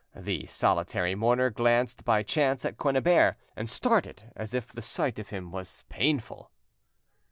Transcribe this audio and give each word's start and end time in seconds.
The 0.15 0.47
solitary 0.47 1.13
mourner 1.13 1.51
glanced 1.51 2.03
by 2.03 2.23
chance 2.23 2.65
at 2.65 2.75
Quennebert, 2.77 3.35
and 3.55 3.69
started 3.69 4.31
as 4.35 4.55
if 4.55 4.71
the 4.73 4.81
sight 4.81 5.19
of 5.19 5.29
him 5.29 5.51
was 5.51 5.83
painful. 5.89 6.49